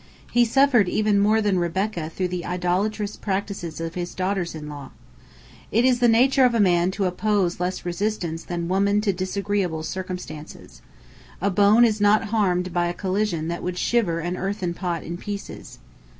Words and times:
He 0.31 0.45
suffered 0.45 0.89
even 0.89 1.19
more 1.19 1.43
than 1.43 1.59
Rebekah 1.59 2.09
through 2.09 2.29
the 2.29 2.43
idolatrous 2.43 3.15
practices 3.17 3.79
of 3.79 3.93
his 3.93 4.15
daughters 4.15 4.55
in 4.55 4.67
law. 4.67 4.89
It 5.71 5.85
is 5.85 5.99
the 5.99 6.07
nature 6.07 6.43
of 6.43 6.59
man 6.59 6.89
to 6.97 7.05
oppose 7.05 7.59
less 7.59 7.85
resistance 7.85 8.43
than 8.45 8.67
woman 8.67 9.01
to 9.01 9.13
disagreeable 9.13 9.83
circumstances. 9.83 10.81
A 11.39 11.51
bone 11.51 11.85
is 11.85 12.01
not 12.01 12.29
harmed 12.33 12.73
by 12.73 12.87
a 12.87 12.95
collision 12.95 13.47
that 13.49 13.61
would 13.61 13.77
shiver 13.77 14.19
an 14.21 14.37
earthen 14.37 14.73
pot 14.73 15.03
in 15.03 15.17
pieces. 15.17 15.77